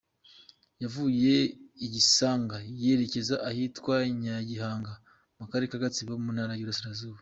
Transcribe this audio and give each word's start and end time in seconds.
Yavuye 0.83 1.35
i 1.85 1.87
Gisanga 1.93 2.57
yerekeza 2.81 3.35
ahitwa 3.49 3.93
Nyagihanga 4.21 4.93
mu 5.37 5.45
Karere 5.49 5.69
ka 5.71 5.77
Gatsibo 5.83 6.13
mu 6.23 6.31
Ntara 6.35 6.53
y’Uburasirazuba. 6.57 7.19